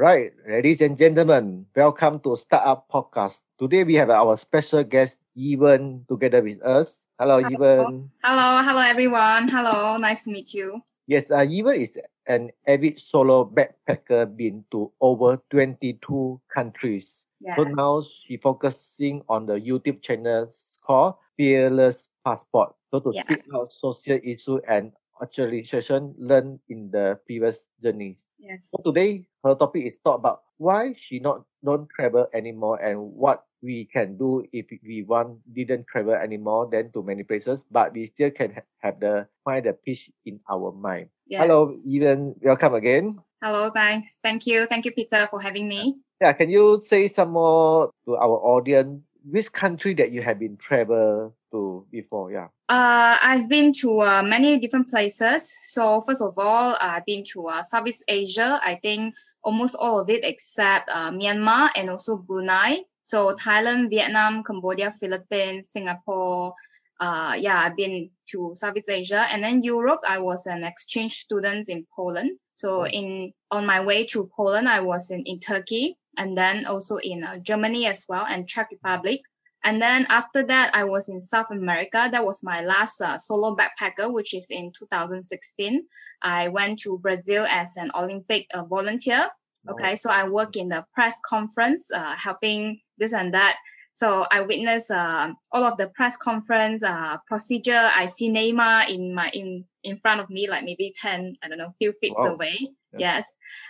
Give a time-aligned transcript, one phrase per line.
[0.00, 3.44] right, ladies and gentlemen, welcome to Startup Podcast.
[3.60, 7.04] Today we have our special guest, Yee Ven, together with us.
[7.20, 7.48] Hello, hello.
[7.52, 8.10] Yee Ven.
[8.24, 9.44] Hello, hello everyone.
[9.46, 10.80] Hello, nice to meet you.
[11.06, 17.26] Yes, uh, Yee Ven is an avid solo backpacker, been to over 22 countries.
[17.38, 17.60] Yes.
[17.60, 20.48] So now she focusing on the YouTube channel
[20.80, 22.72] called Fearless Passport.
[22.90, 23.26] So to yes.
[23.28, 24.92] speak out social issue and
[25.22, 28.24] actualization learned in the previous journeys.
[28.38, 28.70] Yes.
[28.72, 33.44] So today her topic is talk about why she not don't travel anymore and what
[33.62, 38.06] we can do if we want didn't travel anymore then to many places but we
[38.06, 41.40] still can have the find the peace in our mind yes.
[41.40, 45.96] hello Yee Ven welcome again hello thanks thank you thank you peter for having me
[46.20, 50.56] yeah can you say some more to our audience which country that you have been
[50.56, 52.32] travel to before?
[52.32, 52.48] Yeah.
[52.68, 55.56] Uh, I've been to uh, many different places.
[55.64, 58.60] So first of all, I've been to uh, Southeast Asia.
[58.64, 62.82] I think almost all of it except uh, Myanmar and also Brunei.
[63.02, 66.54] So Thailand, Vietnam, Cambodia, Philippines, Singapore.
[67.00, 70.00] Uh, yeah, I've been to Southeast Asia and then Europe.
[70.06, 72.38] I was an exchange student in Poland.
[72.54, 76.96] So in on my way to Poland, I was in, in Turkey and then also
[76.96, 79.22] in uh, Germany as well and Czech Republic.
[79.62, 82.08] And then after that, I was in South America.
[82.10, 85.86] That was my last uh, solo backpacker, which is in 2016.
[86.22, 89.28] I went to Brazil as an Olympic uh, volunteer.
[89.68, 93.58] Okay, so I work in the press conference, uh, helping this and that.
[93.92, 97.90] So I witnessed uh, all of the press conference uh, procedure.
[97.94, 101.58] I see Neymar in my in in front of me, like maybe ten, I don't
[101.58, 102.32] know, few feet wow.
[102.32, 102.56] away.
[102.92, 102.98] Yeah.
[102.98, 103.26] Yes,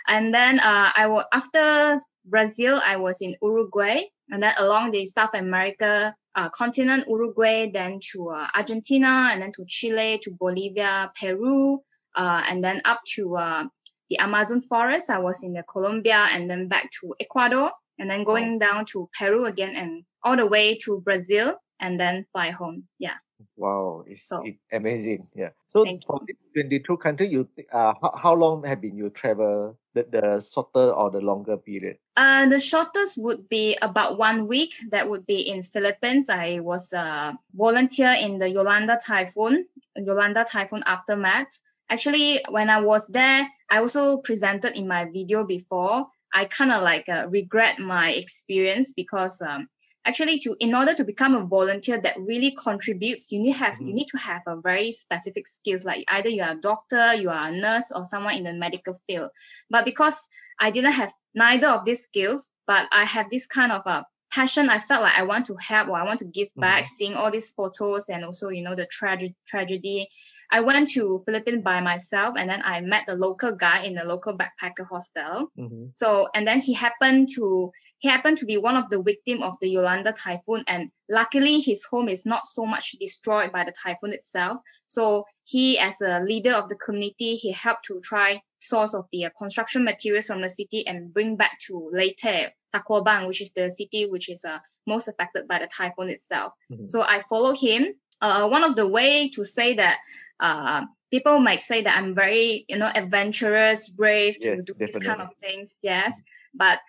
[0.07, 5.05] and then uh, I will after Brazil, I was in Uruguay and then along the
[5.05, 11.11] South America uh, continent, Uruguay, then to uh, Argentina, and then to Chile, to Bolivia,
[11.19, 11.81] Peru,
[12.15, 13.63] uh, and then up to uh,
[14.09, 15.09] the Amazon forest.
[15.09, 19.09] I was in the Colombia, and then back to Ecuador, and then going down to
[19.17, 22.87] Peru again, and all the way to Brazil, and then fly home.
[22.97, 23.15] Yeah.
[23.57, 25.27] Wow, it's, so, it's amazing.
[25.35, 25.49] Yeah.
[25.69, 30.05] So for the 22 country, you uh, how, how long have been you travel the,
[30.11, 31.97] the shorter or the longer period?
[32.17, 34.75] Uh, the shortest would be about one week.
[34.89, 36.29] That would be in Philippines.
[36.29, 39.65] I was a volunteer in the Yolanda typhoon,
[39.95, 41.59] Yolanda typhoon aftermath.
[41.89, 46.07] Actually, when I was there, I also presented in my video before.
[46.33, 49.67] I kind of like uh, regret my experience because um,
[50.05, 53.87] actually to in order to become a volunteer that really contributes you need have mm-hmm.
[53.87, 57.29] you need to have a very specific skills like either you are a doctor you
[57.29, 59.29] are a nurse or someone in the medical field
[59.69, 60.27] but because
[60.59, 64.69] i didn't have neither of these skills but i have this kind of a passion
[64.69, 66.93] i felt like i want to help or i want to give back mm-hmm.
[66.95, 70.07] seeing all these photos and also you know the tragedy tragedy
[70.51, 74.05] i went to philippines by myself and then i met the local guy in the
[74.05, 75.85] local backpacker hostel mm-hmm.
[75.93, 77.69] so and then he happened to
[78.01, 81.83] he happened to be one of the victim of the Yolanda typhoon, and luckily his
[81.83, 84.57] home is not so much destroyed by the typhoon itself.
[84.87, 89.25] So he, as a leader of the community, he helped to try source of the
[89.25, 93.69] uh, construction materials from the city and bring back to Leyte, Tacloban, which is the
[93.69, 94.57] city which is uh,
[94.87, 96.53] most affected by the typhoon itself.
[96.71, 96.87] Mm-hmm.
[96.87, 97.93] So I follow him.
[98.19, 99.99] Uh, one of the way to say that
[100.39, 104.97] uh, people might say that I'm very, you know, adventurous, brave to yes, do these
[104.97, 105.77] kind of things.
[105.83, 106.19] Yes,
[106.55, 106.79] but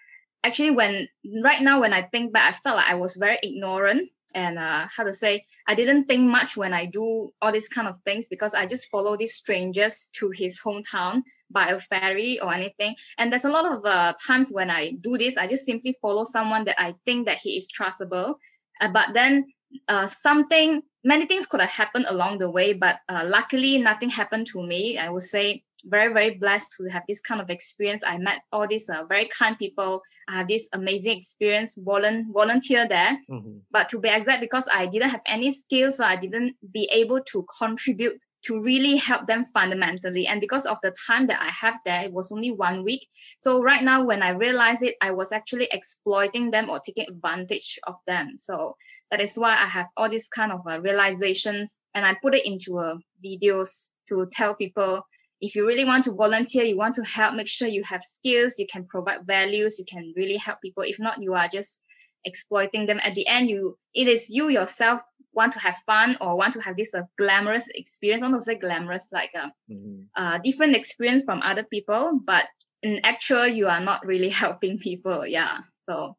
[0.44, 1.08] actually when
[1.42, 4.86] right now when I think back, I felt like I was very ignorant and uh,
[4.94, 8.28] how to say I didn't think much when I do all these kind of things
[8.28, 12.97] because I just follow these strangers to his hometown by a ferry or anything.
[13.19, 16.25] And there's a lot of uh, times when I do this, I just simply follow
[16.25, 18.34] someone that I think that he is trustable.
[18.80, 19.47] Uh, but then
[19.88, 24.47] uh, something, many things could have happened along the way, but uh, luckily nothing happened
[24.48, 24.98] to me.
[24.98, 28.03] I would say very very blessed to have this kind of experience.
[28.06, 30.03] I met all these uh, very kind people.
[30.28, 33.19] I have this amazing experience volun- volunteer there.
[33.31, 33.59] Mm-hmm.
[33.70, 37.21] but to be exact because i didn't have any skills so i didn't be able
[37.33, 40.27] to contribute to really help them fundamentally.
[40.27, 43.07] And because of the time that i have there it was only one week.
[43.39, 47.78] So right now when i realized it i was actually exploiting them or taking advantage
[47.86, 48.36] of them.
[48.36, 48.77] So
[49.10, 51.77] that is why i have all these kind of uh, realizations.
[51.95, 55.03] And i put it into uh, videos to tell people
[55.42, 58.54] if you really want to volunteer, you want to help, make sure you have skills,
[58.59, 60.84] you can provide values, you can really help people.
[60.84, 61.83] If not, you are just
[62.24, 63.00] exploiting them.
[63.03, 65.00] At the end, you it is you yourself
[65.34, 68.22] want to have fun or want to have this uh, glamorous experience.
[68.22, 70.03] almost don't glamorous, like a, mm-hmm.
[70.15, 72.47] a different experience from other people, but
[72.83, 75.27] in actual, you are not really helping people.
[75.27, 75.59] Yeah.
[75.88, 76.16] So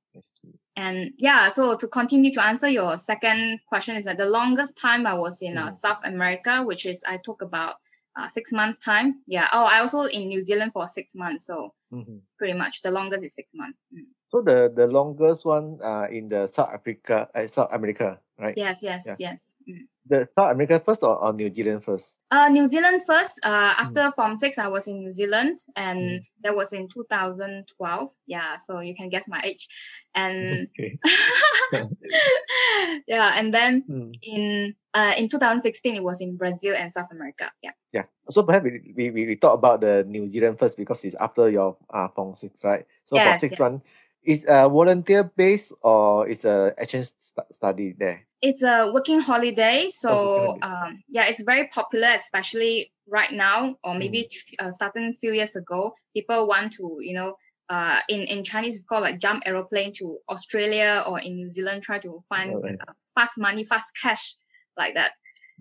[0.75, 5.05] and yeah, so to continue to answer your second question is that the longest time
[5.05, 5.73] I was in uh, mm.
[5.73, 7.75] South America, which is I talk about
[8.15, 9.21] uh, six months time.
[9.27, 9.47] Yeah.
[9.53, 11.45] Oh, I also in New Zealand for six months.
[11.45, 12.17] So mm-hmm.
[12.37, 13.79] pretty much the longest is six months.
[13.93, 14.05] Mm.
[14.29, 18.57] So the the longest one uh, in the South Africa, uh, South America, right?
[18.57, 19.15] Yes, yes, yeah.
[19.19, 19.55] yes.
[19.69, 19.87] Mm.
[20.05, 22.05] The South America first or, or New Zealand first?
[22.29, 23.39] Uh, New Zealand first.
[23.43, 24.15] Uh, after mm.
[24.15, 26.23] Form Six, I was in New Zealand, and mm.
[26.43, 28.11] that was in 2012.
[28.27, 29.67] Yeah, so you can guess my age,
[30.13, 30.67] and
[33.07, 34.13] yeah, and then mm.
[34.21, 37.49] in uh, in 2016 it was in Brazil and South America.
[37.61, 37.71] Yeah.
[37.93, 38.03] Yeah.
[38.29, 41.77] So perhaps we, we, we talk about the New Zealand first because it's after your
[41.93, 42.85] uh Form Six, right?
[43.05, 43.59] So yes, Form Six yes.
[43.59, 43.81] one
[44.23, 48.25] is a volunteer based or is a exchange st- study there?
[48.43, 49.87] It's a working holiday.
[49.87, 54.67] So oh, um, yeah, it's very popular, especially right now, or maybe mm.
[54.67, 55.95] uh, starting a few years ago.
[56.13, 57.35] People want to, you know,
[57.69, 61.83] uh, in in Chinese we call like jump aeroplane to Australia or in New Zealand,
[61.83, 62.75] try to find right.
[62.85, 64.35] uh, fast money, fast cash
[64.77, 65.13] like that.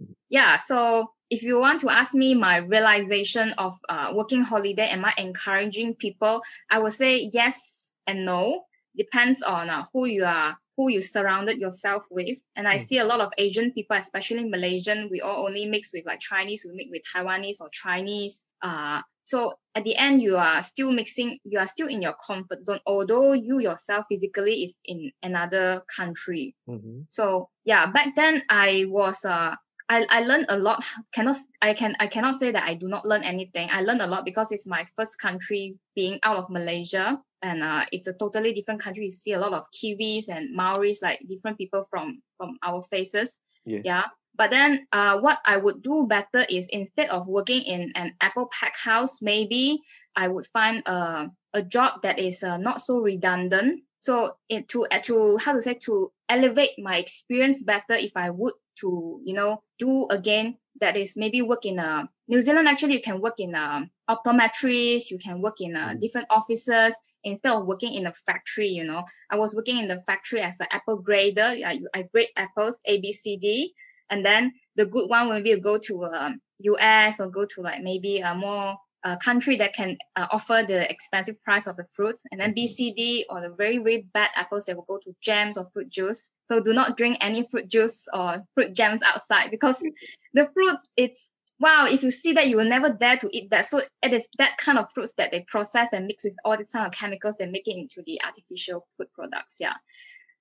[0.02, 0.14] Mm.
[0.29, 0.56] Yeah.
[0.56, 5.14] So if you want to ask me my realization of uh, working holiday, am I
[5.17, 6.43] encouraging people?
[6.69, 8.64] I would say yes and no
[8.96, 12.39] depends on uh, who you are who you surrounded yourself with.
[12.57, 12.81] And i mm.
[12.81, 16.65] see a lot of asian people especially malaysian we all only mix with like chinese
[16.67, 21.39] we mix with taiwanese or chinese uh so at the end you are still mixing
[21.45, 26.55] you are still in your comfort zone although you yourself physically is in another country.
[26.69, 27.03] Mm-hmm.
[27.09, 29.55] so yeah back then i was uh
[29.89, 30.83] I, I learned a lot.
[31.13, 33.69] Cannot i can i cannot say that i do not learn anything.
[33.71, 37.85] I learned a lot because it's my first country being out of malaysia and uh,
[37.93, 39.05] it's a totally different country.
[39.05, 43.39] You see a lot of Kiwis and Maoris, like different people from from our faces.
[43.65, 43.83] Yes.
[43.85, 44.05] Yeah.
[44.35, 48.49] But then, uh, what I would do better is instead of working in an apple
[48.49, 49.81] pack house, maybe
[50.17, 53.83] I would find a a job that is uh, not so redundant.
[53.99, 58.31] So it to uh, to how to say to elevate my experience better if I
[58.31, 62.94] would to you know do again that is maybe work in a New Zealand actually
[62.94, 66.00] you can work in a optometrist you can work in a mm.
[66.00, 69.05] different offices instead of working in a factory you know.
[69.31, 71.43] I was working in the factory as an apple grader.
[71.43, 73.75] I, I grade apples A B C D.
[74.11, 77.83] And then the good one maybe you go to um, US or go to like
[77.83, 82.23] maybe a more a country that can uh, offer the expensive price of the fruits.
[82.31, 82.83] And then mm-hmm.
[82.85, 86.31] BCD or the very very bad apples that will go to jams or fruit juice.
[86.47, 89.81] So do not drink any fruit juice or fruit jams outside because
[90.35, 91.31] the fruit it's
[91.62, 94.29] wow if you see that you will never dare to eat that so it is
[94.38, 97.37] that kind of fruits that they process and mix with all these kind of chemicals
[97.38, 99.75] that make it into the artificial food products yeah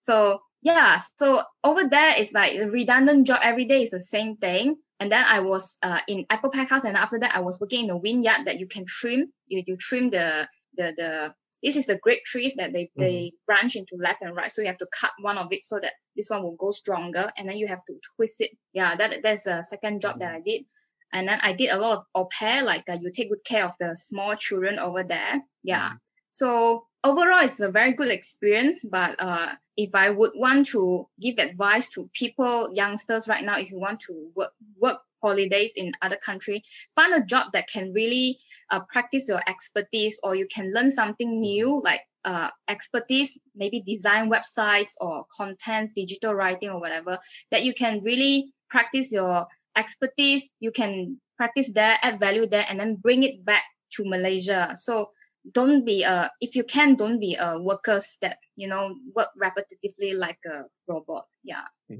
[0.01, 4.35] so yeah so over there it's like the redundant job every day is the same
[4.37, 7.59] thing and then I was uh, in apple pack house, and after that I was
[7.59, 9.33] working in the vineyard that you can trim.
[9.47, 10.47] You you trim the
[10.77, 11.33] the the
[11.63, 13.01] this is the grape trees that they, mm-hmm.
[13.01, 14.51] they branch into left and right.
[14.51, 17.31] So you have to cut one of it so that this one will go stronger,
[17.35, 18.51] and then you have to twist it.
[18.73, 20.65] Yeah, that that's a second job that I did.
[21.13, 23.65] And then I did a lot of au pair, like uh, you take good care
[23.65, 25.41] of the small children over there.
[25.63, 25.87] Yeah.
[25.87, 25.95] Mm-hmm.
[26.29, 28.85] So overall, it's a very good experience.
[28.89, 33.71] But uh, if I would want to give advice to people, youngsters right now, if
[33.71, 36.63] you want to work work holidays in other country,
[36.95, 38.39] find a job that can really
[38.71, 44.29] uh, practice your expertise, or you can learn something new like uh, expertise, maybe design
[44.29, 47.19] websites or contents, digital writing or whatever
[47.51, 50.51] that you can really practice your expertise.
[50.59, 53.63] You can practice there, add value there, and then bring it back
[53.97, 54.71] to Malaysia.
[54.75, 55.11] So
[55.53, 60.13] don't be a if you can don't be a workers that you know work repetitively
[60.13, 61.97] like a robot yeah so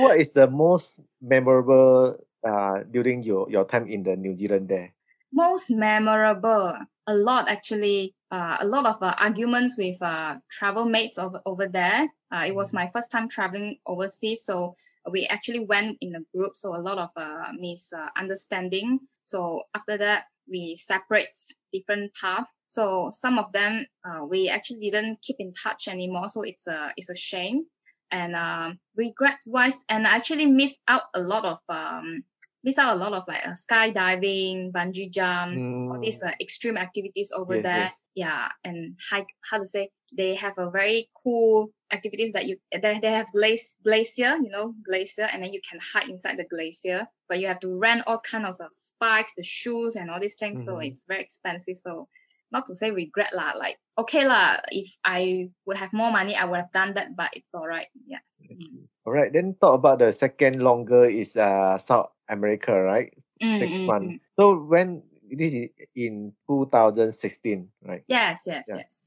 [0.00, 2.16] what is the most memorable
[2.48, 4.92] uh during your your time in the new zealand there
[5.32, 6.72] most memorable
[7.06, 11.68] a lot actually uh, a lot of uh, arguments with uh, travel mates over, over
[11.68, 12.74] there uh, it was mm.
[12.74, 14.74] my first time traveling overseas so
[15.10, 20.24] we actually went in a group so a lot of uh, misunderstanding so after that
[20.48, 21.28] we separate
[21.72, 22.50] different paths.
[22.68, 26.28] So some of them uh, we actually didn't keep in touch anymore.
[26.28, 27.66] So it's a it's a shame
[28.10, 32.24] and um, regret wise and I actually missed out a lot of um,
[32.62, 35.92] miss out a lot of like uh, skydiving, bungee jump, mm.
[35.92, 37.76] all these uh, extreme activities over yes, there.
[37.76, 37.92] Yes.
[38.16, 39.26] Yeah, and hike.
[39.50, 39.90] How to say?
[40.16, 44.74] They have a very cool activities that you they, they have glace, glacier, you know,
[44.84, 47.06] glacier, and then you can hide inside the glacier.
[47.28, 50.60] But you have to rent all kinds of spikes, the shoes, and all these things.
[50.60, 50.70] Mm-hmm.
[50.70, 51.78] So it's very expensive.
[51.78, 52.08] So
[52.52, 53.54] not to say regret lah.
[53.56, 57.16] Like okay lah, if I would have more money, I would have done that.
[57.16, 57.88] But it's all right.
[58.06, 58.22] Yeah.
[58.44, 58.90] Mm.
[59.06, 59.32] All right.
[59.32, 63.12] Then talk about the second longer is uh South America, right?
[63.42, 64.04] Mm, Next mm, one.
[64.04, 64.20] Mm.
[64.36, 68.04] So when this is in 2016, right?
[68.06, 68.84] Yes, yes, yeah.
[68.84, 69.00] yes.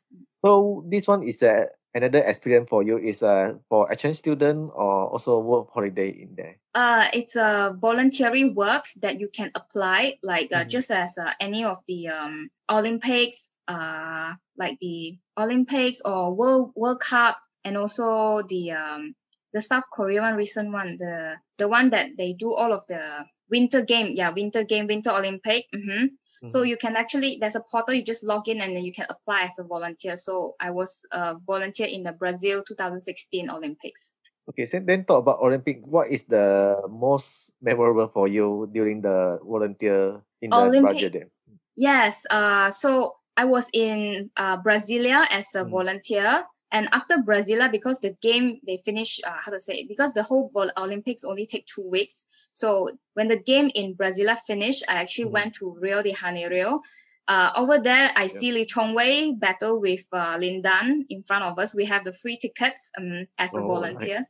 [0.43, 5.07] So this one is a another experience for you is uh for exchange student or
[5.07, 6.55] also work holiday in there?
[6.75, 10.69] Uh, it's a voluntary work that you can apply, like uh, mm-hmm.
[10.69, 16.99] just as uh, any of the um, Olympics, uh, like the Olympics or World World
[16.99, 19.15] Cup, and also the um,
[19.53, 23.25] the South Korea one recent one, the the one that they do all of the
[23.49, 25.65] winter game, yeah, winter game, winter Olympic.
[25.73, 26.13] Mm-hmm.
[26.43, 26.49] Mm-hmm.
[26.49, 29.05] So you can actually there's a portal you just log in and then you can
[29.09, 30.17] apply as a volunteer.
[30.17, 34.11] So I was a volunteer in the Brazil 2016 Olympics.
[34.49, 35.83] Okay, so then talk about Olympic.
[35.83, 41.27] What is the most memorable for you during the volunteer in the Olympic, Brazil?
[41.75, 42.25] Yes.
[42.29, 45.69] Uh, so I was in uh, Brasilia as a mm.
[45.69, 46.43] volunteer.
[46.71, 50.51] And after Brasilia, because the game they finish, uh, how to say, because the whole
[50.77, 52.25] Olympics only take two weeks.
[52.51, 55.31] So when the game in Brasilia finished, I actually mm.
[55.31, 56.81] went to Rio de Janeiro.
[57.27, 61.45] Uh, over there, I see Lee Chong Wei battle with uh, Lin Dan in front
[61.45, 61.75] of us.
[61.75, 64.17] We have the free tickets um, as a oh, volunteer.
[64.17, 64.25] Right.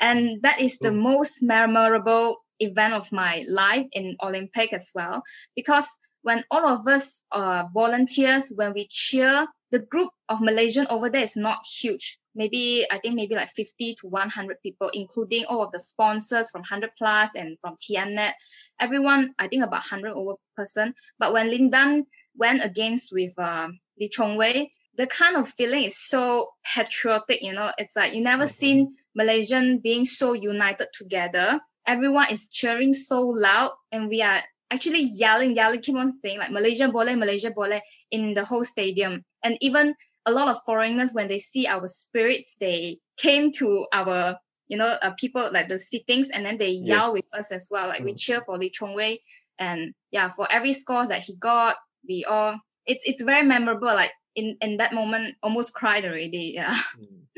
[0.00, 1.02] And that is the mm.
[1.02, 5.22] most memorable event of my life in Olympic as well,
[5.56, 5.88] because
[6.24, 11.22] when all of us are volunteers, when we cheer, the group of Malaysian over there
[11.22, 12.18] is not huge.
[12.34, 16.62] Maybe I think maybe like 50 to 100 people, including all of the sponsors from
[16.62, 18.32] 100 plus and from TMNet.
[18.80, 20.94] Everyone, I think about 100 over person.
[21.18, 23.68] But when Lin Dan went against with uh,
[24.00, 27.42] Lee Chong Wei, the kind of feeling is so patriotic.
[27.42, 28.60] You know, it's like you never mm-hmm.
[28.60, 31.60] seen Malaysian being so united together.
[31.86, 36.50] Everyone is cheering so loud, and we are actually yelling, yelling, keep on saying like
[36.50, 37.80] Malaysia Boleh, Malaysia Boleh
[38.10, 39.24] in the whole stadium.
[39.42, 39.94] And even
[40.26, 44.36] a lot of foreigners, when they see our spirits, they came to our,
[44.68, 47.88] you know, uh, people like the sittings and then they yell with us as well.
[47.88, 48.06] Like mm.
[48.06, 49.20] we cheer for Lee Chong Wei.
[49.58, 51.76] And yeah, for every score that he got,
[52.08, 53.94] we all, it's, it's very memorable.
[53.94, 56.52] Like in, in that moment, almost cried already.
[56.54, 56.76] Yeah.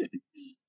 [0.01, 0.09] Mm.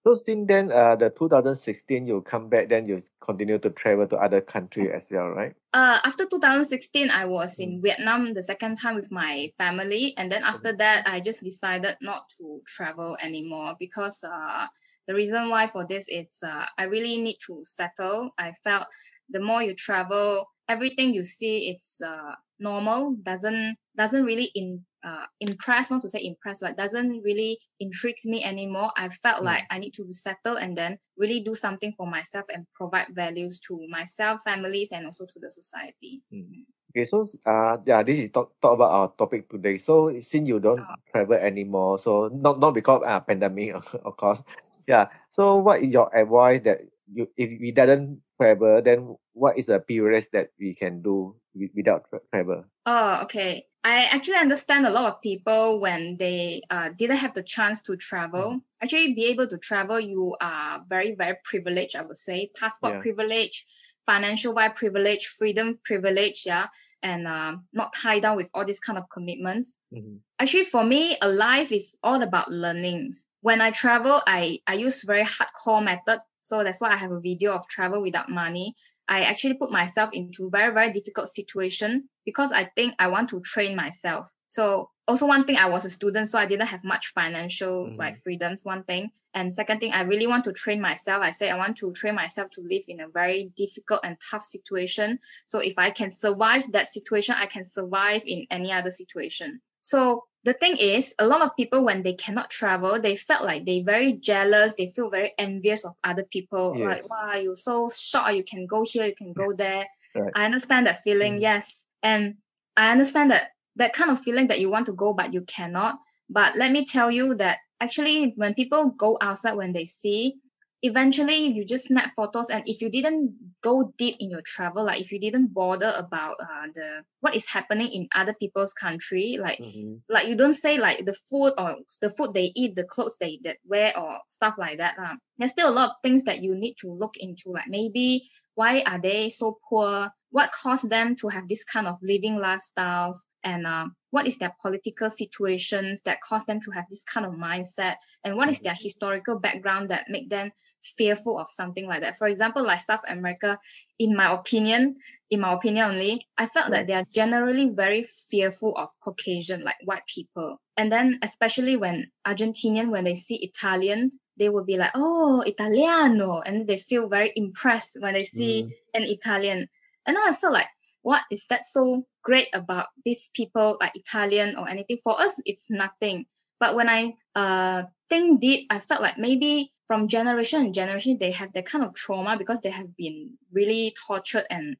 [0.07, 4.15] So since then, uh, the 2016, you come back, then you continue to travel to
[4.15, 5.53] other country as well, right?
[5.73, 7.83] Uh, after 2016, I was in mm.
[7.83, 10.77] Vietnam the second time with my family, and then after mm.
[10.77, 14.67] that, I just decided not to travel anymore because uh,
[15.09, 18.31] the reason why for this is uh, I really need to settle.
[18.37, 18.87] I felt
[19.29, 25.25] the more you travel, everything you see it's uh, normal doesn't doesn't really in uh,
[25.39, 28.91] impressed, not to say impressed, like doesn't really intrigue me anymore.
[28.97, 29.45] I felt mm.
[29.45, 33.59] like I need to settle and then really do something for myself and provide values
[33.67, 36.23] to myself, families, and also to the society.
[36.33, 36.67] Mm.
[36.91, 39.77] Okay, so uh, yeah, this is talk, talk about our topic today.
[39.77, 40.95] So since you don't oh.
[41.11, 44.41] travel anymore, so not not because uh pandemic, of course.
[44.87, 45.07] Yeah.
[45.31, 49.79] So what is your advice that you if we didn't travel, then what is the
[49.79, 52.65] period that we can do without travel?
[52.85, 53.67] Oh, okay.
[53.87, 57.95] I actually understand a lot of people when they uh, didn't have the chance to
[57.95, 58.55] travel.
[58.55, 58.61] Mm.
[58.83, 62.51] Actually, be able to travel, you are very, very privileged, I would say.
[62.59, 63.01] Passport yeah.
[63.01, 63.65] privilege,
[64.05, 66.67] financial wide privilege, freedom privilege, yeah,
[67.01, 69.77] and um, not tied down with all these kind of commitments.
[69.93, 70.17] Mm-hmm.
[70.37, 73.25] Actually, for me, a life is all about learnings.
[73.39, 76.19] When I travel, I, I use very hardcore method.
[76.41, 78.75] So that's why I have a video of travel without money.
[79.07, 83.29] I actually put myself into a very, very difficult situation because I think I want
[83.29, 84.31] to train myself.
[84.47, 87.97] So also one thing, I was a student, so I didn't have much financial mm.
[87.97, 89.11] like freedoms, one thing.
[89.33, 91.21] And second thing, I really want to train myself.
[91.21, 94.43] I say I want to train myself to live in a very difficult and tough
[94.43, 95.19] situation.
[95.45, 99.61] So if I can survive that situation, I can survive in any other situation.
[99.79, 103.65] So the thing is, a lot of people when they cannot travel, they felt like
[103.65, 104.75] they very jealous.
[104.75, 106.75] They feel very envious of other people.
[106.77, 106.85] Yes.
[106.85, 108.33] Like, wow, you're so short.
[108.35, 109.05] You can go here.
[109.05, 109.87] You can go there.
[110.15, 110.31] Right.
[110.35, 111.35] I understand that feeling.
[111.35, 111.41] Mm.
[111.41, 112.35] Yes, and
[112.75, 115.99] I understand that that kind of feeling that you want to go but you cannot.
[116.29, 120.35] But let me tell you that actually, when people go outside, when they see
[120.83, 125.01] eventually you just snap photos and if you didn't go deep in your travel like
[125.01, 129.57] if you didn't bother about uh, the what is happening in other people's country like
[129.57, 129.95] mm-hmm.
[130.07, 133.39] like you don't say like the food or the food they eat the clothes they
[133.43, 136.53] that wear or stuff like that uh, there's still a lot of things that you
[136.53, 141.27] need to look into like maybe why are they so poor what caused them to
[141.27, 146.45] have this kind of living lifestyles and uh, what is their political situations that cause
[146.45, 148.65] them to have this kind of mindset and what is mm-hmm.
[148.65, 152.17] their historical background that make them fearful of something like that.
[152.17, 153.59] For example, like South America,
[153.99, 154.97] in my opinion,
[155.29, 159.75] in my opinion only, I felt that they are generally very fearful of Caucasian, like
[159.83, 160.61] white people.
[160.77, 166.39] And then especially when Argentinian, when they see Italian, they will be like, oh, Italiano.
[166.39, 168.71] And they feel very impressed when they see mm.
[168.93, 169.67] an Italian.
[170.05, 170.67] And then I feel like,
[171.01, 174.97] what is that so great about these people like Italian or anything?
[175.03, 176.25] For us, it's nothing.
[176.59, 181.31] But when I uh think deep, I felt like maybe from generation to generation they
[181.31, 184.77] have that kind of trauma because they have been really tortured and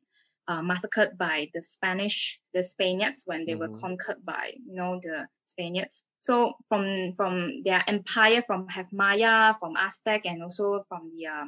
[0.47, 3.71] uh, massacred by the Spanish, the Spaniards when they mm-hmm.
[3.71, 6.05] were conquered by you know the Spaniards.
[6.19, 11.45] So from from their empire, from have Maya, from Aztec, and also from the uh,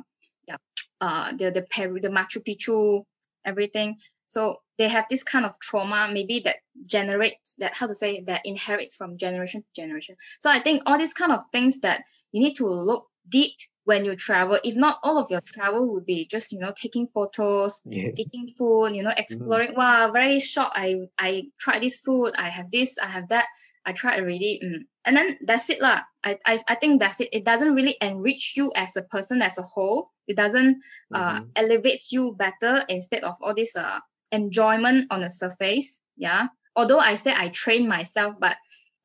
[0.48, 0.58] yeah
[1.02, 3.06] uh the the Peru, the Machu Picchu,
[3.46, 3.98] everything.
[4.26, 8.42] So they have this kind of trauma, maybe that generates that how to say that
[8.46, 10.16] inherits from generation to generation.
[10.40, 13.54] So I think all these kind of things that you need to look deep
[13.90, 14.60] when you travel.
[14.64, 18.12] If not, all of your travel would be just you know taking photos, yeah.
[18.16, 19.26] eating food, you know, mm-hmm.
[19.26, 19.72] exploring.
[19.72, 19.78] Mm.
[19.78, 20.70] Wow, very short.
[20.74, 22.34] I I tried this food.
[22.38, 22.98] I have this.
[23.02, 23.46] I have that.
[23.86, 24.62] I tried already.
[24.64, 24.86] Mm.
[25.06, 26.02] And then that's it lah.
[26.24, 27.30] I, I I think that's it.
[27.34, 30.12] It doesn't really enrich you as a person as a whole.
[30.28, 30.78] It doesn't
[31.10, 31.50] uh, mm-hmm.
[31.56, 34.00] elevate you better instead of all this uh
[34.32, 36.00] enjoyment on the surface.
[36.16, 36.54] Yeah.
[36.76, 38.56] Although I say I train myself, but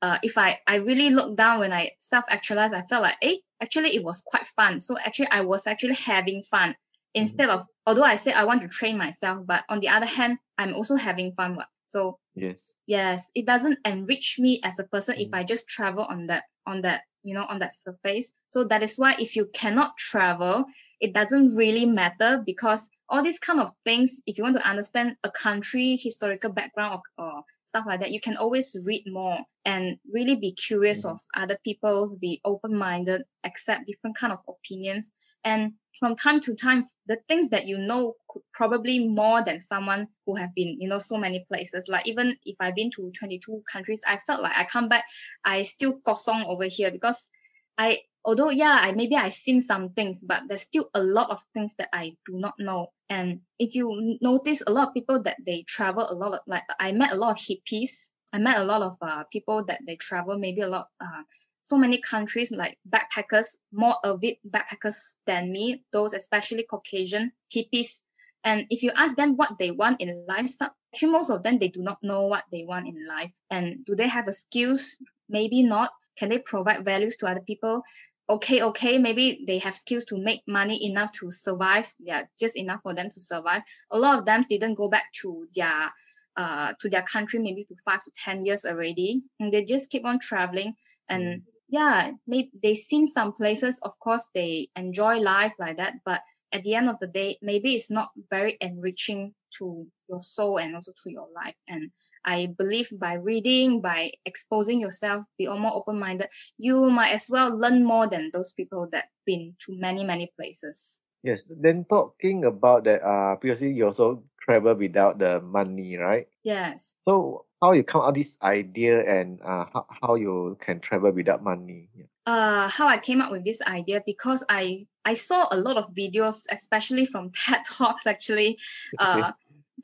[0.05, 3.41] uh, if I, I really look down when I self actualize, I felt like, hey,
[3.63, 4.79] actually it was quite fun.
[4.79, 7.21] So actually I was actually having fun mm-hmm.
[7.23, 10.37] instead of, although I say I want to train myself, but on the other hand,
[10.59, 11.57] I'm also having fun.
[11.87, 15.37] So yes, yes, it doesn't enrich me as a person if mm-hmm.
[15.37, 18.35] I just travel on that, on that, you know, on that surface.
[18.51, 20.67] So that is why if you cannot travel,
[21.01, 25.17] it doesn't really matter because all these kind of things, if you want to understand
[25.25, 27.45] a country historical background or, or
[27.75, 31.15] stuff like that, you can always read more and really be curious mm-hmm.
[31.15, 35.11] of other people's, be open-minded, accept different kind of opinions.
[35.45, 40.07] And from time to time, the things that you know could probably more than someone
[40.25, 41.85] who have been, you know, so many places.
[41.89, 45.05] Like even if I've been to 22 countries, I felt like I come back,
[45.45, 47.29] I still kosong over here because
[47.77, 51.43] I although yeah I maybe I seen some things but there's still a lot of
[51.53, 55.37] things that I do not know and if you notice a lot of people that
[55.45, 58.11] they travel a lot of, like I met a lot of hippies.
[58.33, 61.23] I met a lot of uh, people that they travel maybe a lot uh,
[61.61, 68.03] so many countries like backpackers more avid backpackers than me those especially Caucasian hippies.
[68.43, 71.69] And if you ask them what they want in life actually most of them they
[71.69, 73.31] do not know what they want in life.
[73.51, 74.99] And do they have the skills?
[75.29, 75.91] Maybe not.
[76.17, 77.83] Can they provide values to other people
[78.29, 81.93] okay okay maybe they have skills to make money enough to survive.
[81.99, 83.63] Yeah just enough for them to survive.
[83.91, 85.93] A lot of them didn't go back to their
[86.37, 89.23] uh to their country maybe to five to ten years already.
[89.41, 90.75] And they just keep on traveling.
[91.09, 91.43] And mm.
[91.69, 95.95] yeah maybe they seen some places of course they enjoy life like that.
[96.05, 100.59] But at the end of the day maybe it's not very enriching to your soul
[100.59, 101.91] and also to your life and
[102.25, 107.85] I believe by reading, by exposing yourself, be more open-minded, you might as well learn
[107.85, 111.01] more than those people that been to many, many places.
[111.23, 111.45] Yes.
[111.49, 116.29] Then talking about that, uh, previously you also travel without the money, right?
[116.43, 116.95] Yes.
[117.09, 121.43] So how you come out this idea and uh, how, how you can travel without
[121.43, 121.89] money?
[121.97, 122.05] Yeah.
[122.27, 125.95] Uh, how I came up with this idea because I I saw a lot of
[125.95, 128.59] videos, especially from TED Talks actually,
[128.99, 129.33] uh,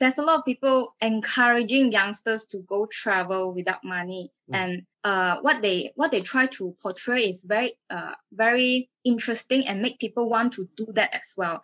[0.01, 4.31] there's a lot of people encouraging youngsters to go travel without money.
[4.49, 4.55] Mm.
[4.55, 9.81] and uh, what they what they try to portray is very uh, very interesting and
[9.81, 11.61] make people want to do that as well.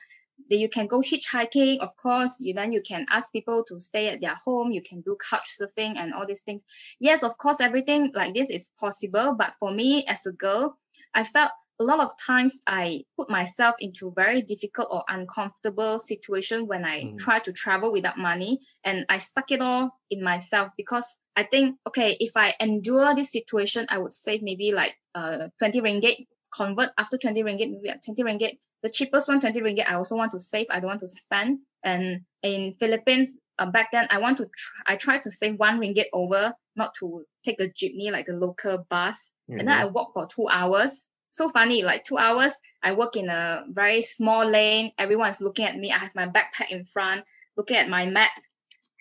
[0.49, 4.09] That you can go hitchhiking of course you then you can ask people to stay
[4.09, 6.63] at their home you can do couch surfing and all these things.
[6.99, 10.77] Yes of course everything like this is possible but for me as a girl
[11.13, 16.67] i felt a lot of times I put myself into very difficult or uncomfortable situation
[16.67, 17.17] when I mm.
[17.17, 21.77] try to travel without money and I stuck it all in myself because I think,
[21.87, 26.15] okay, if I endure this situation, I would save maybe like uh 20 ringgit,
[26.51, 28.57] convert after 20 ringgit, maybe at 20 ringgit.
[28.81, 30.67] The cheapest one, 20 ringgit, I also want to save.
[30.71, 31.59] I don't want to spend.
[31.83, 35.79] And in Philippines, uh, back then I want to, tr- I tried to save one
[35.79, 39.31] ringgit over, not to take the jeepney, like the local bus.
[39.49, 39.59] Mm-hmm.
[39.59, 39.93] And then I mm-hmm.
[39.93, 41.83] walk for two hours so funny.
[41.83, 44.91] Like two hours, I work in a very small lane.
[44.97, 45.91] Everyone's looking at me.
[45.91, 48.31] I have my backpack in front, looking at my map.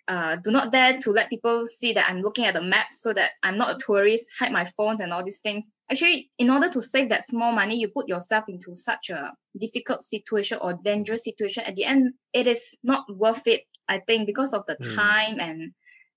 [0.08, 3.12] Uh, do not dare to let people see that I'm looking at the map so
[3.12, 5.66] that I'm not a tourist, hide my phones and all these things.
[5.90, 10.02] Actually, in order to save that small money, you put yourself into such a difficult
[10.02, 11.64] situation or dangerous situation.
[11.64, 14.94] At the end, it is not worth it, I think, because of the mm.
[14.94, 15.72] time and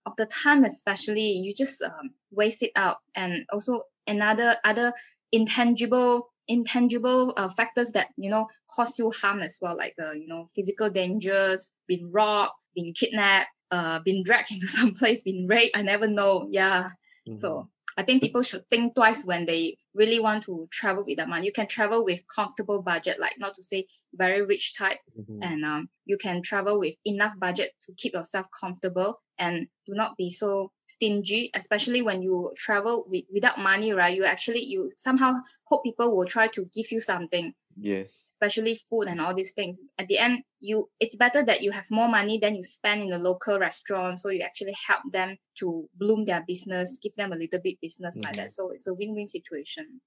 [0.05, 2.97] of the time especially, you just um, waste it out.
[3.15, 4.93] And also another other
[5.31, 10.27] intangible intangible uh, factors that you know cause you harm as well like uh, you
[10.27, 15.77] know physical dangers being robbed being kidnapped uh being dragged into some place being raped
[15.77, 16.89] i never know yeah
[17.27, 17.37] mm-hmm.
[17.37, 21.29] so i think people should think twice when they really want to travel with that
[21.29, 25.43] money you can travel with comfortable budget like not to say very rich type mm-hmm.
[25.43, 30.17] and um, you can travel with enough budget to keep yourself comfortable and do not
[30.17, 35.33] be so stingy especially when you travel with, without money right you actually you somehow
[35.65, 38.28] hope people will try to give you something Yes.
[38.41, 39.79] Especially food and all these things.
[39.97, 43.09] At the end, you it's better that you have more money than you spend in
[43.09, 44.19] the local restaurant.
[44.19, 48.15] So you actually help them to bloom their business, give them a little bit business
[48.15, 48.25] mm-hmm.
[48.25, 48.51] like that.
[48.51, 49.99] So it's a win-win situation.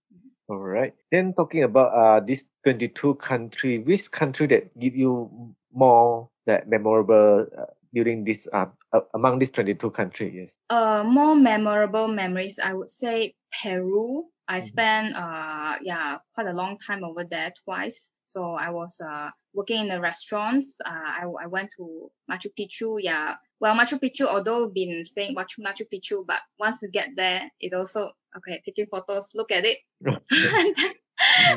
[0.49, 0.95] All right.
[1.11, 7.47] Then talking about uh this 22 country, which country that give you more that memorable
[7.57, 10.33] uh, during this uh, uh, among these 22 countries?
[10.35, 10.51] Yes.
[10.71, 14.25] Uh, more memorable memories, I would say Peru.
[14.49, 14.67] I mm-hmm.
[14.67, 18.11] spent uh yeah quite a long time over there twice.
[18.33, 20.79] So I was uh working in the restaurants.
[20.85, 22.97] Uh, I, I went to Machu Picchu.
[22.99, 27.43] Yeah, well Machu Picchu, although been saying Machu Machu Picchu, but once you get there,
[27.61, 29.33] it also okay taking photos.
[29.35, 30.93] Look at it, and then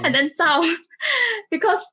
[0.04, 0.76] and then so
[1.52, 1.86] because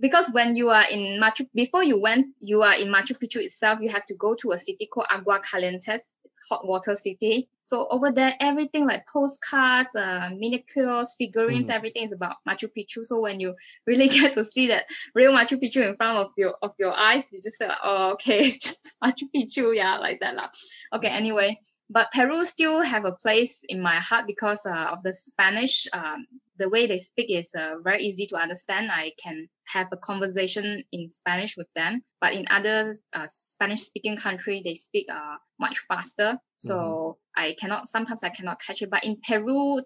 [0.00, 3.80] because when you are in Machu before you went you are in Machu Picchu itself,
[3.82, 6.00] you have to go to a city called Agua Calientes
[6.48, 7.48] hot water city.
[7.62, 11.74] So over there, everything like postcards, uh, miniatures, figurines, mm.
[11.74, 13.04] everything is about Machu Picchu.
[13.04, 13.54] So when you
[13.86, 17.24] really get to see that real Machu Picchu in front of your of your eyes,
[17.30, 20.36] you just feel like, oh, okay, it's just Machu Picchu, yeah, like that.
[20.36, 20.48] Lah.
[20.94, 25.12] Okay, anyway, but Peru still have a place in my heart because uh, of the
[25.12, 25.86] Spanish.
[25.92, 26.26] Um,
[26.60, 28.90] the way they speak is uh, very easy to understand.
[28.92, 32.02] I can have a conversation in Spanish with them.
[32.20, 36.38] But in other uh, Spanish-speaking country, they speak uh, much faster.
[36.58, 37.42] So mm-hmm.
[37.42, 37.88] I cannot.
[37.88, 38.90] Sometimes I cannot catch it.
[38.90, 39.82] But in Peru,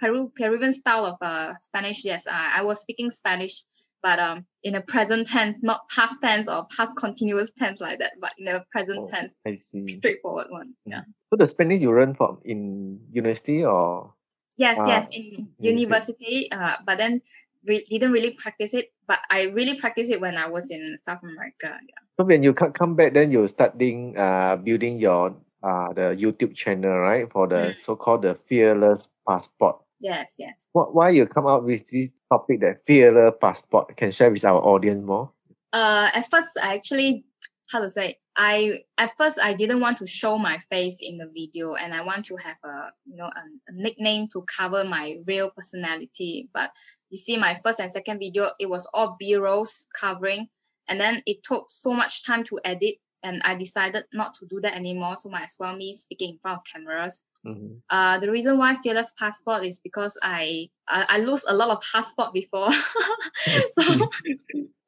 [0.00, 3.64] Peru Peruvian style of uh, Spanish, yes, I was speaking Spanish
[4.04, 8.12] but um, in a present tense, not past tense or past continuous tense like that,
[8.20, 9.32] but in a present oh, tense.
[9.46, 9.88] I see.
[9.88, 10.74] Straightforward one.
[10.84, 11.00] Yeah.
[11.30, 14.12] So the Spanish you learn from in university or?
[14.56, 16.48] Yes, uh, yes, in university.
[16.50, 17.22] Uh, but then
[17.66, 18.92] we didn't really practice it.
[19.06, 21.68] But I really practiced it when I was in South America.
[21.68, 22.00] Yeah.
[22.18, 26.98] So when you come back, then you starting uh building your uh the YouTube channel,
[26.98, 27.30] right?
[27.30, 27.80] For the mm.
[27.80, 29.80] so-called the fearless passport.
[30.00, 30.68] Yes, yes.
[30.72, 34.60] What, why you come up with this topic that fearless passport can share with our
[34.60, 35.30] audience more?
[35.72, 37.24] Uh, at first, I actually,
[37.70, 41.26] how to say, I at first I didn't want to show my face in the
[41.26, 45.18] video, and I want to have a you know a, a nickname to cover my
[45.26, 46.48] real personality.
[46.52, 46.70] But
[47.10, 50.48] you see, my first and second video, it was all B-rolls covering,
[50.88, 54.60] and then it took so much time to edit and I decided not to do
[54.60, 55.16] that anymore.
[55.16, 57.22] So might as well me speaking in front of cameras.
[57.44, 57.76] Mm-hmm.
[57.90, 61.82] Uh, the reason why fearless passport is because I I, I lose a lot of
[61.90, 62.70] passport before.
[63.80, 64.10] so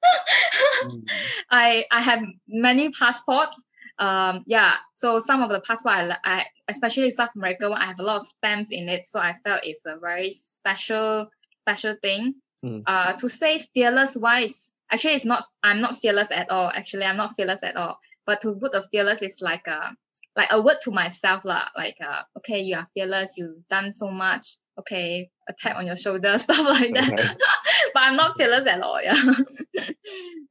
[1.51, 3.61] I I have many passports.
[3.99, 8.01] Um, yeah, so some of the passport I, I especially South America one, I have
[8.01, 9.09] a lot of stamps in it.
[9.09, 12.35] So I felt it's a very special special thing.
[12.65, 12.83] Mm.
[12.87, 15.45] Uh, to say fearless wise, actually it's not.
[15.63, 16.71] I'm not fearless at all.
[16.75, 17.99] Actually, I'm not fearless at all.
[18.27, 19.97] But to put a fearless is like a
[20.35, 21.69] like a word to myself lah.
[21.77, 23.37] Like uh, okay, you are fearless.
[23.39, 24.59] You've done so much.
[24.79, 27.13] Okay, a tap on your shoulder, stuff like that.
[27.13, 27.29] Okay.
[27.95, 29.01] but I'm not fearless at all.
[29.03, 29.17] Yeah.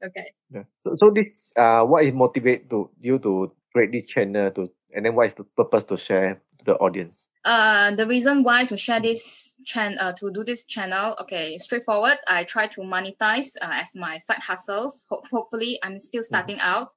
[0.05, 0.33] okay.
[0.51, 0.63] Yeah.
[0.79, 5.05] So so this uh, what is motivate to you to create this channel to, and
[5.05, 7.27] then what is the purpose to share to the audience?
[7.45, 12.17] Uh, the reason why to share this channel, uh, to do this channel, okay, straightforward.
[12.27, 15.05] I try to monetize uh, as my side hustles.
[15.09, 16.33] Ho- hopefully, I'm still mm-hmm.
[16.33, 16.81] starting mm-hmm.
[16.81, 16.89] out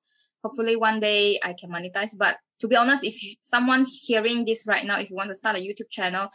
[0.42, 2.16] hopefully one day I can monetize.
[2.16, 5.56] But to be honest, if someone hearing this right now, if you want to start
[5.56, 6.28] a YouTube channel,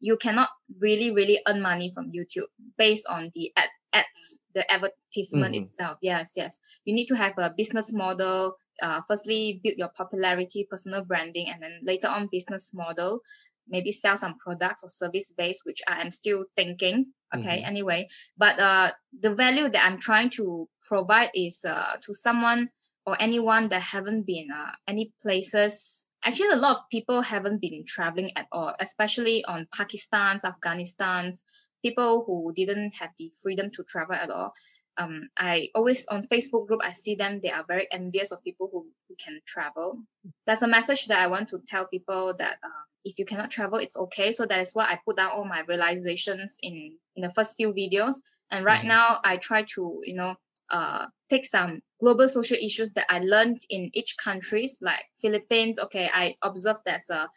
[0.00, 0.48] you cannot
[0.80, 5.64] really, really earn money from YouTube based on the ad, ads, the advertisement mm-hmm.
[5.64, 5.98] itself.
[6.00, 6.58] Yes, yes.
[6.84, 8.56] You need to have a business model.
[8.82, 13.20] Uh, firstly, build your popularity, personal branding, and then later on business model.
[13.68, 17.12] Maybe sell some products or service based, which I am still thinking.
[17.36, 17.66] Okay, mm-hmm.
[17.66, 22.70] anyway, but uh, the value that I'm trying to provide is uh, to someone
[23.06, 27.84] or anyone that haven't been uh, any places actually a lot of people haven't been
[27.86, 31.44] traveling at all especially on pakistan's afghanistan's
[31.82, 34.52] people who didn't have the freedom to travel at all.
[34.98, 38.68] Um, i always on facebook group i see them they are very envious of people
[38.72, 40.02] who, who can travel.
[40.46, 43.78] That's a message that i want to tell people that uh, if you cannot travel
[43.78, 44.32] it's okay.
[44.32, 47.72] So that is why i put down all my realizations in in the first few
[47.72, 48.14] videos.
[48.50, 48.88] And right mm-hmm.
[48.88, 50.34] now i try to you know
[50.70, 55.78] uh, take some global social issues that I learned in each countries, like Philippines.
[55.78, 57.28] Okay, I observed there's a,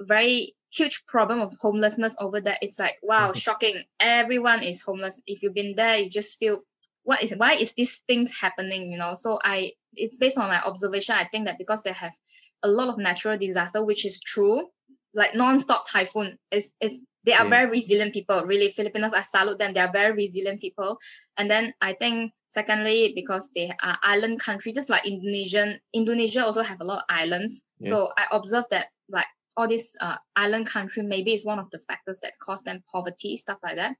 [0.00, 2.56] very huge problem of homelessness over there.
[2.62, 3.38] It's like wow, mm-hmm.
[3.38, 3.82] shocking.
[4.00, 5.20] Everyone is homeless.
[5.26, 6.60] If you've been there, you just feel
[7.02, 8.90] what is why is this things happening?
[8.90, 9.14] You know.
[9.14, 11.14] So I it's based on my observation.
[11.14, 12.14] I think that because they have
[12.62, 14.68] a lot of natural disaster, which is true,
[15.14, 16.38] like non-stop typhoon.
[16.50, 17.50] Is is they are yeah.
[17.50, 18.44] very resilient people.
[18.44, 19.74] Really filipinos i salute them.
[19.74, 20.98] They are very resilient people.
[21.36, 26.62] And then i think secondly because they are island country just like indonesian indonesia also
[26.62, 27.64] have a lot of islands.
[27.80, 27.90] Yes.
[27.90, 31.78] so i observe that like all this uh, island country maybe is one of the
[31.78, 33.96] factors that cause them poverty stuff like that.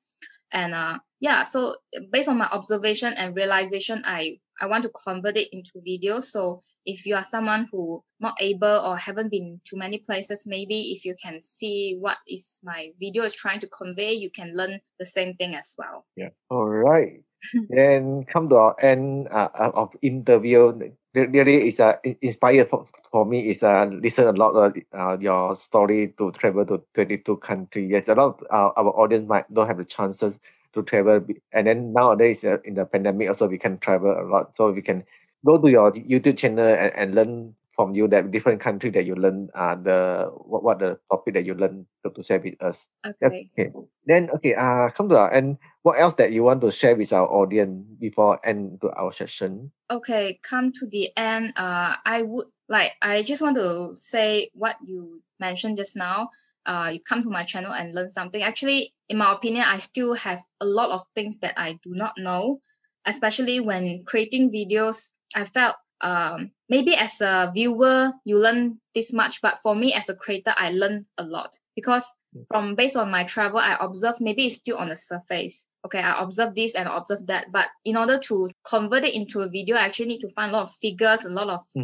[0.53, 1.77] And uh, yeah, so
[2.11, 6.21] based on my observation and realization, I I want to convert it into video.
[6.21, 10.93] So if you are someone who not able or haven't been to many places, maybe
[10.93, 14.81] if you can see what is my video is trying to convey, you can learn
[15.01, 16.07] the same thing as well.
[16.17, 16.29] Yeah.
[16.49, 17.25] All right.
[17.71, 20.93] then come to our end uh, of interview.
[21.13, 23.51] Really, is uh, inspired for, for me.
[23.51, 27.91] Is uh, listen a lot of uh, your story to travel to twenty two countries.
[27.91, 30.39] Yes, a lot of uh, our audience might don't have the chances
[30.73, 31.25] to travel.
[31.53, 34.57] And then nowadays uh, in the pandemic also we can travel a lot.
[34.57, 35.05] So we can
[35.45, 39.15] go to your YouTube channel and, and learn from you that different country that you
[39.15, 42.87] learn uh the what, what the topic that you learn to, to share with us.
[43.05, 43.49] Okay.
[43.59, 43.73] okay.
[44.07, 45.57] Then okay uh come to our end.
[45.83, 49.73] What else that you want to share with our audience before end to our session?
[49.91, 51.55] Okay, come to the end.
[51.57, 56.31] Uh I would like I just want to say what you mentioned just now
[56.67, 58.43] uh, you come to my channel and learn something.
[58.43, 62.15] Actually, in my opinion, I still have a lot of things that I do not
[62.17, 62.61] know,
[63.05, 65.13] especially when creating videos.
[65.35, 70.09] I felt um, maybe as a viewer, you learn this much, but for me as
[70.09, 72.13] a creator, I learned a lot because
[72.49, 75.67] from based on my travel, I observe maybe it's still on the surface.
[75.85, 79.49] Okay, I observe this and observe that, but in order to convert it into a
[79.49, 81.83] video, I actually need to find a lot of figures, a lot of mm-hmm.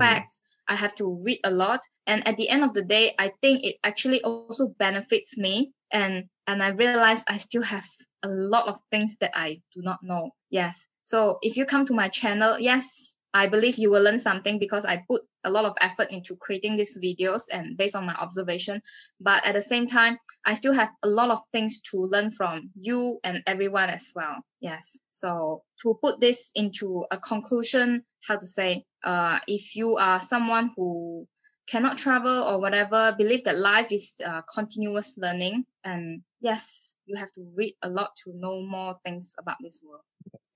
[0.68, 1.80] I have to read a lot.
[2.06, 5.72] And at the end of the day, I think it actually also benefits me.
[5.90, 7.86] And and I realize I still have
[8.22, 10.30] a lot of things that I do not know.
[10.50, 10.86] Yes.
[11.02, 14.84] So if you come to my channel, yes, I believe you will learn something because
[14.84, 18.82] I put a lot of effort into creating these videos and based on my observation.
[19.20, 22.70] But at the same time, I still have a lot of things to learn from
[22.74, 24.36] you and everyone as well.
[24.60, 24.98] Yes.
[25.10, 30.72] So to put this into a conclusion, how to say, uh, if you are someone
[30.76, 31.26] who
[31.68, 35.66] cannot travel or whatever, believe that life is uh, continuous learning.
[35.84, 40.02] And yes, you have to read a lot to know more things about this world.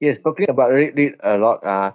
[0.00, 1.64] Yes, talking about read, read a lot.
[1.64, 1.92] Uh,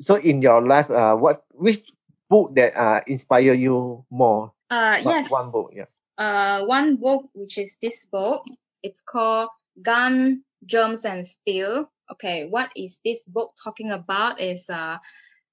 [0.00, 1.92] so in your life, uh, what which
[2.28, 4.52] book that uh inspire you more?
[4.70, 5.30] Uh, yes.
[5.30, 5.90] One book, yeah.
[6.18, 8.44] Uh, one book which is this book.
[8.82, 11.90] It's called Gun, Germs, and Steel.
[12.12, 14.40] Okay, what is this book talking about?
[14.40, 14.98] Is uh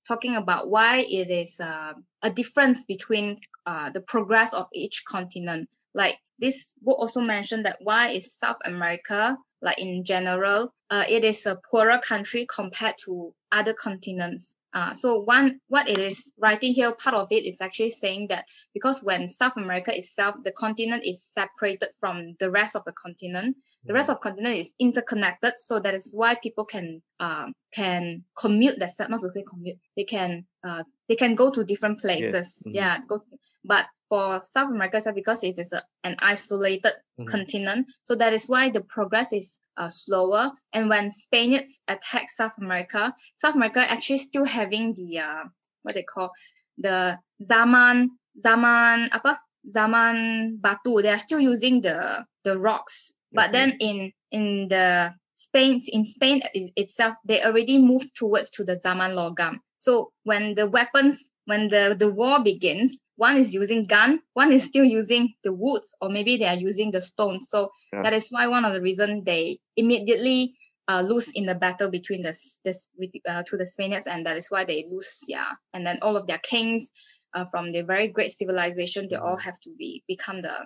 [0.08, 5.70] talking about why it is uh, a difference between uh, the progress of each continent.
[5.94, 11.24] Like this book also mentioned that why is South America, like in general, uh, it
[11.24, 14.56] is a poorer country compared to other continents.
[14.74, 18.46] Uh, so one, what it is writing here, part of it is actually saying that
[18.74, 23.56] because when South America itself, the continent is separated from the rest of the continent,
[23.86, 25.54] the rest of the continent is interconnected.
[25.58, 28.76] So that is why people can um, can commute.
[28.78, 29.78] That's not to say commute.
[29.96, 32.34] They can uh, they can go to different places.
[32.34, 32.60] Yes.
[32.60, 32.76] Mm-hmm.
[32.76, 33.20] Yeah, go.
[33.20, 37.26] To, but for South America, because it is a, an isolated mm-hmm.
[37.26, 40.52] continent, so that is why the progress is uh, slower.
[40.74, 45.44] And when Spaniards attack South America, South America actually still having the uh,
[45.84, 46.32] what they call
[46.78, 49.40] the zaman zaman apa
[49.74, 51.02] zaman batu.
[51.02, 53.14] They are still using the the rocks.
[53.34, 56.42] But then in in the Spain in Spain
[56.76, 59.60] itself, they already moved towards to the zaman logam.
[59.78, 64.64] So when the weapons when the, the war begins, one is using gun, one is
[64.64, 67.48] still using the woods, or maybe they are using the stones.
[67.50, 68.04] So yeah.
[68.04, 70.56] that is why one of the reasons they immediately
[70.90, 74.38] uh, lose in the battle between the this with uh, to the Spaniards, and that
[74.38, 75.24] is why they lose.
[75.28, 76.92] Yeah, and then all of their kings
[77.34, 80.58] uh, from the very great civilization, they all have to be become the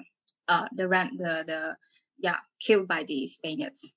[0.47, 1.75] uh the ram the the
[2.19, 3.93] yeah killed by the Spaniards.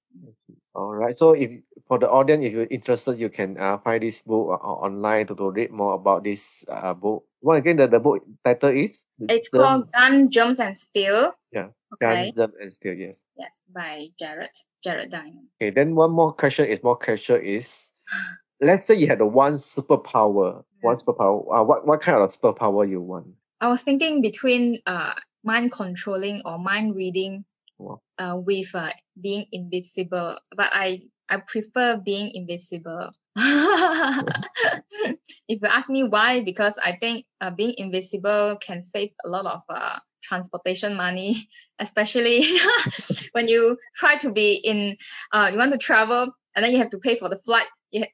[0.74, 1.14] All right.
[1.14, 1.50] So if
[1.86, 5.34] for the audience, if you're interested, you can uh, find this book uh, online to,
[5.36, 7.24] to read more about this uh, book.
[7.40, 9.04] Once again, the, the book title is?
[9.28, 11.32] It's called Gun, Germs, and Steel.
[11.52, 11.68] Yeah.
[11.94, 12.32] Okay.
[12.32, 13.20] Gun, Germs, and Steel, yes.
[13.36, 14.50] Yes, by Jared,
[14.82, 15.46] Jared Diamond.
[15.62, 17.90] Okay, then one more question is more casual is,
[18.60, 22.88] let's say you had a one superpower, one superpower, uh, what, what kind of superpower
[22.88, 23.26] you want?
[23.60, 27.44] I was thinking between uh, mind controlling or mind reading
[27.78, 28.00] wow.
[28.18, 33.10] uh, with uh, being invisible, but I I prefer being invisible.
[33.36, 35.16] if
[35.48, 39.62] you ask me why, because I think uh, being invisible can save a lot of
[39.68, 42.44] uh, transportation money, especially
[43.32, 44.96] when you try to be in,
[45.32, 47.66] uh, you want to travel and then you have to pay for the flight.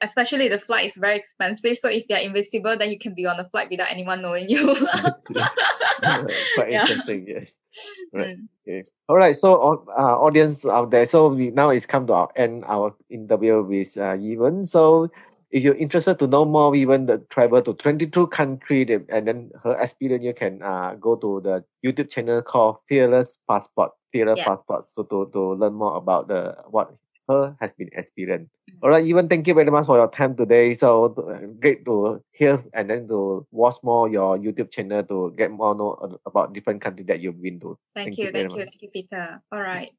[0.02, 1.78] Especially the flight is very expensive.
[1.78, 4.74] So if you're invisible, then you can be on the flight without anyone knowing you.
[4.76, 6.82] Quite yeah.
[6.82, 7.50] interesting, yes.
[8.12, 8.36] Right.
[8.36, 8.48] Mm.
[8.66, 8.82] Okay.
[9.08, 9.36] All right.
[9.36, 11.08] So, uh, audience out there.
[11.08, 14.66] So we now it's come to our end our interview with uh, Yee Ven.
[14.66, 15.10] So,
[15.50, 19.76] if you're interested to know more, even the travel to 22 countries and then her
[19.78, 23.92] experience, you can uh, go to the YouTube channel called Fearless Passport.
[24.12, 24.84] Fearless Passport.
[24.94, 26.94] So to, to learn more about the what
[27.30, 28.50] her has been experienced.
[28.82, 30.74] All right, Yee Ven thank you very much for your time today.
[30.74, 31.08] So
[31.60, 36.18] great to hear and then to watch more your YouTube channel to get more know
[36.26, 37.78] about different countries that you've been to.
[37.94, 39.42] Thank, thank you, you thank you, thank you, Peter.
[39.52, 39.92] All right.